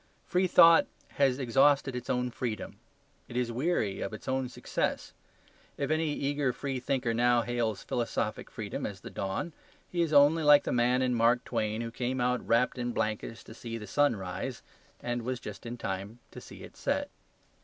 [0.25, 0.87] Free thought
[1.19, 2.77] has exhausted its own freedom.
[3.27, 5.13] It is weary of its own success.
[5.77, 9.53] If any eager freethinker now hails philosophic freedom as the dawn,
[9.91, 13.43] he is only like the man in Mark Twain who came out wrapped in blankets
[13.43, 14.63] to see the sun rise
[15.03, 17.11] and was just in time to see it set.